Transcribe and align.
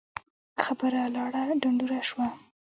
خبره 0.65 1.01
لاړه 1.15 1.43
ډنډوره 1.61 1.99
شوه. 2.09 2.27